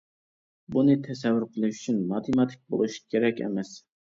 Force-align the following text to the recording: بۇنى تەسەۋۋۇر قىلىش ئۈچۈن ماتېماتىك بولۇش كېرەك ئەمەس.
بۇنى 0.75 0.95
تەسەۋۋۇر 1.09 1.45
قىلىش 1.51 1.83
ئۈچۈن 1.83 2.01
ماتېماتىك 2.15 2.65
بولۇش 2.73 2.99
كېرەك 3.13 3.47
ئەمەس. 3.47 3.79